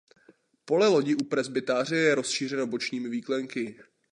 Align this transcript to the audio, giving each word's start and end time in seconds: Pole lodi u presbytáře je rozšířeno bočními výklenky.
Pole 0.65 0.87
lodi 0.87 1.15
u 1.15 1.23
presbytáře 1.23 1.95
je 1.95 2.15
rozšířeno 2.15 2.67
bočními 2.67 3.09
výklenky. 3.09 3.79